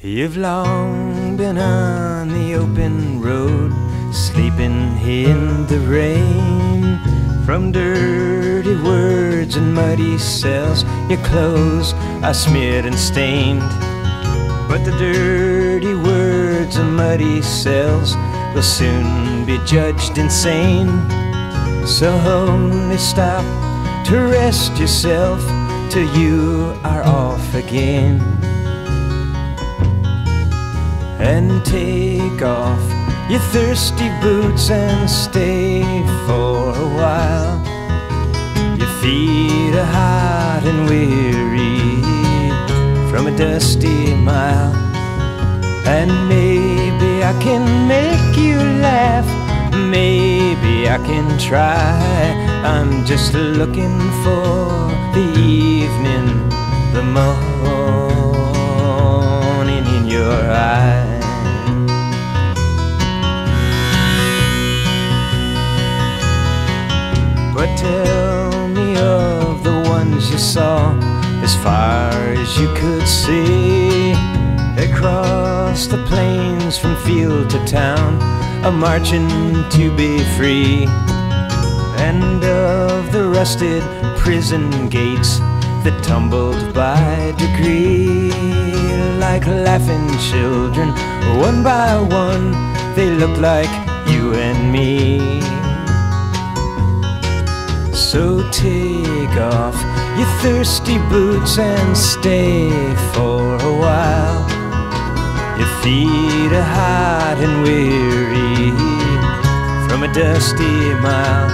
You've 0.00 0.36
long 0.36 1.36
been 1.36 1.58
on 1.58 2.28
the 2.28 2.54
open 2.54 3.20
road, 3.20 3.72
sleeping 4.12 4.96
in 5.02 5.66
the 5.66 5.80
rain. 5.90 7.00
From 7.44 7.72
dirty 7.72 8.76
words 8.76 9.56
and 9.56 9.74
muddy 9.74 10.18
cells, 10.18 10.84
your 11.08 11.18
clothes 11.24 11.94
are 12.22 12.34
smeared 12.34 12.84
and 12.84 12.94
stained. 12.94 13.60
But 14.68 14.84
the 14.84 14.94
dirty 14.98 15.94
words 15.96 16.76
and 16.76 16.94
muddy 16.94 17.42
cells 17.42 18.14
will 18.54 18.62
soon 18.62 19.44
be 19.44 19.58
judged 19.66 20.16
insane. 20.16 20.86
So 21.86 22.12
only 22.24 22.98
stop 22.98 23.42
to 24.06 24.28
rest 24.30 24.78
yourself 24.78 25.42
till 25.90 26.08
you 26.18 26.78
are 26.84 27.02
off 27.02 27.54
again 27.54 28.20
and 31.18 31.64
take 31.64 32.42
off 32.42 32.82
your 33.30 33.40
thirsty 33.52 34.10
boots 34.20 34.70
and 34.70 35.08
stay 35.08 35.82
for 36.26 36.76
a 36.76 36.88
while. 36.98 37.56
Your 38.76 38.88
feet 39.00 39.74
are 39.74 39.84
hot 39.84 40.62
and 40.64 40.88
weary 40.90 41.80
from 43.10 43.26
a 43.26 43.36
dusty 43.36 44.14
mile, 44.14 44.74
and 45.86 46.10
maybe 46.28 47.24
I 47.24 47.32
can 47.40 47.88
make 47.88 48.36
you 48.36 48.58
laugh. 48.82 49.26
Maybe 49.72 50.88
I 50.88 50.98
can 50.98 51.38
try. 51.38 52.48
I'm 52.62 53.06
just 53.06 53.32
looking 53.32 53.98
for 54.22 54.88
the 55.14 55.26
evening, 55.98 56.48
the 56.92 57.02
morning 57.02 57.34
in 59.96 60.06
your 60.06 60.32
eyes. 60.32 61.24
But 67.54 67.76
tell 67.76 68.68
me 68.68 68.96
of 68.96 69.64
the 69.64 69.82
ones 69.88 70.30
you 70.30 70.38
saw 70.38 70.96
as 71.42 71.56
far 71.56 72.12
as 72.12 72.58
you 72.58 72.72
could 72.74 73.08
see. 73.08 74.12
Across 74.78 75.88
the 75.88 75.98
plains 76.06 76.78
from 76.78 76.94
field 76.98 77.50
to 77.50 77.58
town, 77.66 78.20
a 78.64 78.70
marching 78.70 79.28
to 79.70 79.90
be 79.96 80.22
free. 80.36 80.86
And 81.98 82.44
of 82.44 83.10
the 83.10 83.24
rusted 83.28 83.82
prison 84.18 84.88
gates 84.88 85.40
that 85.90 86.04
tumbled 86.04 86.74
by 86.74 87.32
degree, 87.38 88.30
like 89.18 89.46
laughing 89.46 90.06
children, 90.30 90.88
one 91.40 91.62
by 91.62 91.96
one, 91.96 92.52
they 92.94 93.08
look 93.08 93.34
like 93.38 93.70
you 94.12 94.34
and 94.34 94.70
me. 94.70 95.40
So 97.94 98.22
take 98.50 99.36
off 99.54 99.76
your 100.18 100.30
thirsty 100.42 100.98
boots 101.08 101.58
and 101.58 101.96
stay 101.96 102.68
for 103.14 103.56
a 103.56 103.72
while. 103.84 104.44
Your 105.58 105.72
feet 105.82 106.52
are 106.52 106.70
hot 106.80 107.38
and 107.40 107.62
weary 107.62 108.72
from 109.88 110.02
a 110.02 110.12
dusty 110.12 110.78
mile. 111.06 111.48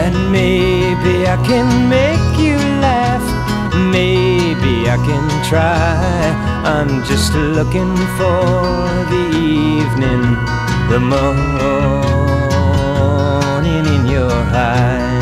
And 0.00 0.14
maybe 0.32 1.26
I 1.26 1.36
can 1.44 1.88
make 1.90 2.38
you. 2.38 2.59
Maybe 3.74 4.88
I 4.88 4.96
can 4.96 5.28
try. 5.48 6.34
I'm 6.64 7.04
just 7.04 7.32
looking 7.34 7.96
for 8.18 8.42
the 9.12 9.24
evening, 9.36 10.22
the 10.90 10.98
morning 11.00 12.00
in 13.86 14.06
your 14.06 14.30
eye. 14.30 15.19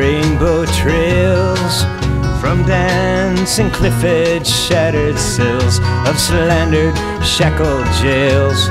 Rainbow 0.00 0.64
trails. 0.66 1.84
From 2.40 2.64
dancing 2.64 3.70
cliff 3.70 4.02
edge, 4.02 4.46
shattered 4.46 5.18
sills 5.18 5.78
of 6.08 6.18
slandered, 6.18 6.96
shackled 7.24 7.86
jails. 8.00 8.68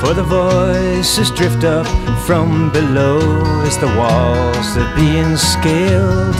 For 0.00 0.14
the 0.14 0.24
voices 0.24 1.30
drift 1.30 1.64
up 1.64 1.86
from 2.26 2.70
below 2.72 3.20
as 3.62 3.78
the 3.78 3.86
walls 3.98 4.76
are 4.76 4.96
being 4.96 5.36
scaled. 5.36 6.34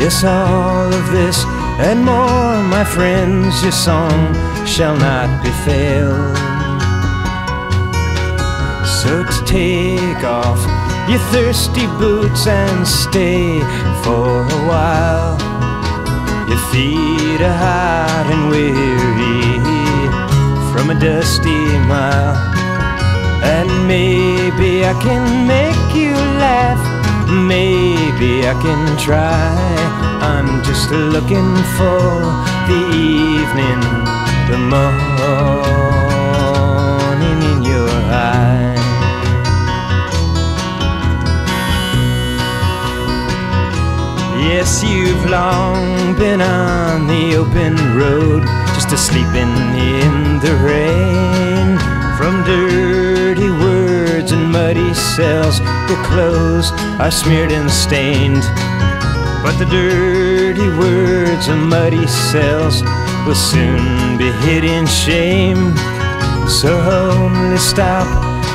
Yes, 0.00 0.24
all 0.24 0.92
of 0.92 1.10
this 1.10 1.44
and 1.78 2.04
more, 2.04 2.62
my 2.62 2.84
friends, 2.84 3.62
your 3.62 3.72
song 3.72 4.34
shall 4.66 4.96
not 4.96 5.42
be 5.42 5.50
failed. 5.64 6.36
So 8.86 9.24
to 9.24 9.44
take 9.44 10.24
off 10.24 10.79
your 11.10 11.18
thirsty 11.32 11.86
boots 11.98 12.46
and 12.46 12.86
stay 12.86 13.58
for 14.04 14.46
a 14.46 14.60
while. 14.70 15.36
Your 16.48 16.62
feet 16.70 17.40
are 17.40 17.58
hot 17.66 18.26
and 18.30 18.48
weary 18.48 19.58
from 20.72 20.90
a 20.90 21.00
dusty 21.00 21.62
mile. 21.90 22.36
And 23.42 23.88
maybe 23.88 24.84
I 24.84 24.94
can 25.02 25.48
make 25.48 25.94
you 25.96 26.14
laugh. 26.38 26.82
Maybe 27.28 28.46
I 28.46 28.54
can 28.62 28.96
try. 28.96 29.50
I'm 30.22 30.62
just 30.62 30.90
looking 30.92 31.56
for 31.76 32.02
the 32.70 32.80
evening, 32.94 33.80
the 34.48 34.58
morning 34.58 36.09
Yes, 44.50 44.82
you've 44.82 45.30
long 45.30 46.18
been 46.18 46.40
on 46.40 47.06
the 47.06 47.36
open 47.36 47.76
road, 47.96 48.42
just 48.74 48.90
a 48.90 48.96
sleeping 48.96 49.54
in 49.78 50.40
the 50.40 50.54
rain. 50.66 51.78
From 52.18 52.42
dirty 52.42 53.48
words 53.48 54.32
and 54.32 54.50
muddy 54.50 54.92
cells, 54.92 55.60
your 55.88 56.02
clothes 56.04 56.72
are 56.98 57.12
smeared 57.12 57.52
and 57.52 57.70
stained. 57.70 58.42
But 59.44 59.56
the 59.56 59.66
dirty 59.70 60.68
words 60.76 61.46
and 61.46 61.68
muddy 61.68 62.08
cells 62.08 62.82
will 63.24 63.36
soon 63.36 64.18
be 64.18 64.32
hid 64.42 64.64
in 64.64 64.84
shame. 64.88 65.76
So 66.48 66.76
only 66.76 67.56
stop 67.56 68.08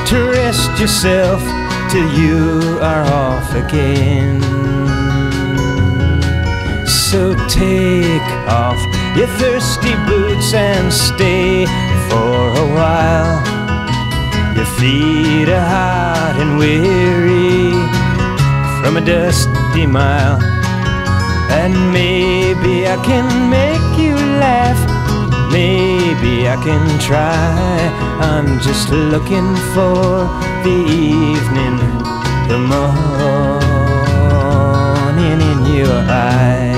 to 0.10 0.18
rest 0.30 0.78
yourself 0.78 1.42
till 1.90 2.08
you 2.20 2.80
are 2.82 3.06
off 3.06 3.50
again. 3.56 4.75
So 7.16 7.32
take 7.48 8.30
off 8.52 8.78
your 9.16 9.28
thirsty 9.40 9.96
boots 10.06 10.54
and 10.54 10.92
stay 10.92 11.66
for 12.10 12.36
a 12.64 12.68
while. 12.76 13.40
Your 14.58 14.66
feet 14.78 15.48
are 15.48 15.68
hot 15.76 16.36
and 16.38 16.58
weary 16.58 17.72
from 18.82 18.98
a 18.98 19.00
dusty 19.00 19.86
mile. 19.88 20.42
And 21.62 21.94
maybe 21.94 22.86
I 22.86 22.98
can 23.06 23.50
make 23.50 23.98
you 23.98 24.16
laugh. 24.44 24.82
Maybe 25.54 26.50
I 26.50 26.58
can 26.68 27.00
try. 27.00 27.80
I'm 28.20 28.60
just 28.60 28.90
looking 28.90 29.56
for 29.74 30.28
the 30.66 30.78
evening, 30.92 31.78
the 32.50 32.60
morning 32.74 33.00
in 35.52 35.66
your 35.78 36.02
eye. 36.12 36.75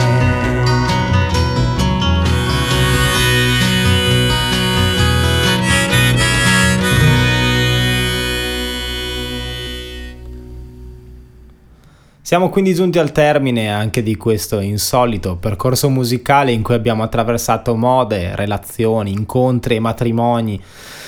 Siamo 12.28 12.50
quindi 12.50 12.74
giunti 12.74 13.00
al 13.00 13.14
termine 13.14 13.70
anche 13.70 14.04
di 14.04 14.18
questo 14.18 14.60
insolito 14.60 15.38
percorso 15.38 15.88
musicale 15.88 16.52
in 16.52 16.62
cui 16.62 16.76
abbiamo 16.76 17.02
attraversato 17.04 17.74
mode, 17.78 18.36
relazioni, 18.36 19.14
incontri 19.14 19.76
e 19.76 19.80
matrimoni, 19.80 20.62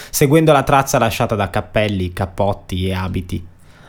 seguendo 0.10 0.54
la 0.54 0.64
traccia 0.64 0.98
lasciata 0.98 1.36
da 1.36 1.50
cappelli, 1.50 2.14
cappotti 2.14 2.88
e 2.88 2.94
abiti. 2.94 3.46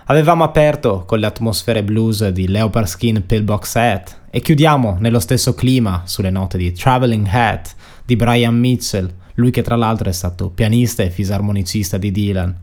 Avevamo 0.06 0.42
aperto 0.42 1.04
con 1.06 1.20
le 1.20 1.26
atmosfere 1.26 1.84
blues 1.84 2.26
di 2.30 2.48
Leopard 2.48 2.88
Skin 2.88 3.22
Pillbox 3.24 3.76
Hat 3.76 4.22
e 4.28 4.40
chiudiamo 4.40 4.96
nello 4.98 5.20
stesso 5.20 5.54
clima 5.54 6.02
sulle 6.06 6.30
note 6.30 6.58
di 6.58 6.72
Traveling 6.72 7.28
Hat 7.30 7.76
di 8.04 8.16
Brian 8.16 8.58
Mitchell, 8.58 9.08
lui 9.34 9.52
che 9.52 9.62
tra 9.62 9.76
l'altro 9.76 10.08
è 10.08 10.12
stato 10.12 10.50
pianista 10.50 11.04
e 11.04 11.10
fisarmonicista 11.10 11.96
di 11.96 12.10
Dylan. 12.10 12.56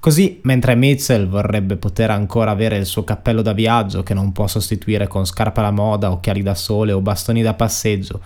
Così, 0.00 0.40
mentre 0.44 0.74
Mitchell 0.74 1.28
vorrebbe 1.28 1.76
poter 1.76 2.10
ancora 2.10 2.50
avere 2.50 2.78
il 2.78 2.86
suo 2.86 3.04
cappello 3.04 3.42
da 3.42 3.52
viaggio 3.52 4.02
che 4.02 4.14
non 4.14 4.32
può 4.32 4.46
sostituire 4.46 5.06
con 5.06 5.26
scarpa 5.26 5.60
alla 5.60 5.70
moda, 5.70 6.10
occhiali 6.10 6.42
da 6.42 6.54
sole 6.54 6.92
o 6.92 7.02
bastoni 7.02 7.42
da 7.42 7.52
passeggio, 7.52 8.18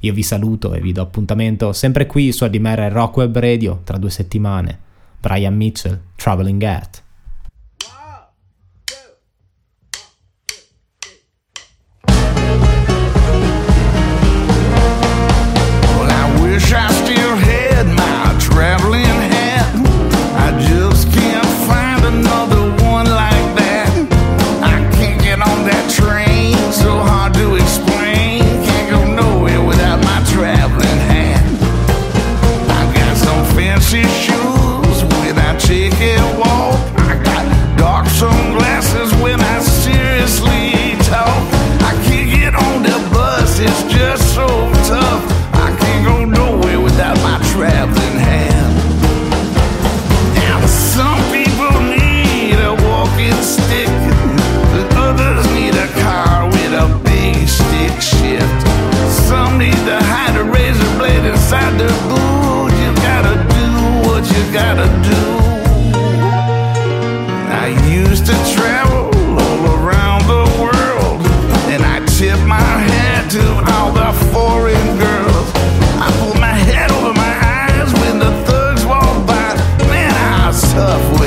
io 0.00 0.12
vi 0.12 0.22
saluto 0.22 0.74
e 0.74 0.80
vi 0.80 0.92
do 0.92 1.00
appuntamento 1.00 1.72
sempre 1.72 2.06
qui 2.06 2.32
su 2.32 2.44
Adimera 2.44 2.84
e 2.84 2.90
Rock 2.90 3.16
Web 3.16 3.38
Radio 3.38 3.80
tra 3.82 3.96
due 3.96 4.10
settimane. 4.10 4.78
Brian 5.18 5.56
Mitchell, 5.56 5.98
Traveling 6.16 6.62
At. 6.64 7.02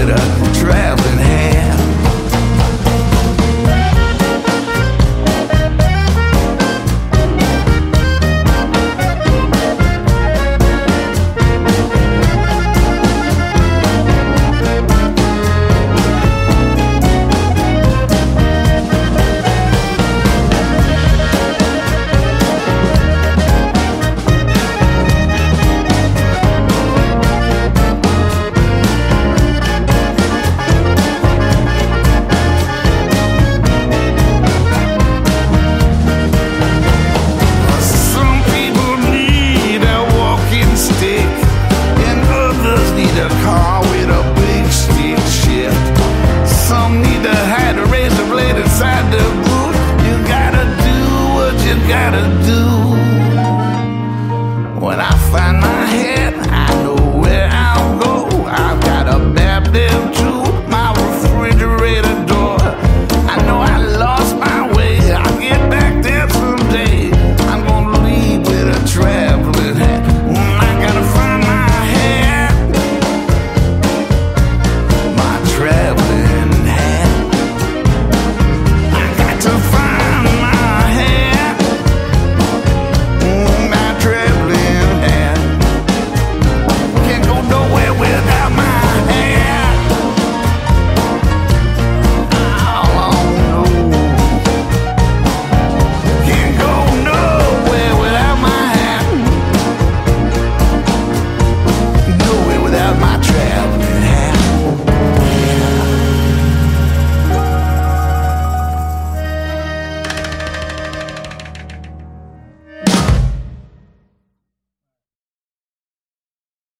Tough 0.03 0.34